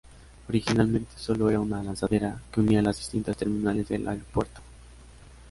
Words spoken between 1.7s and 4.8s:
lanzadera que unía las distintas terminales del aeropuerto.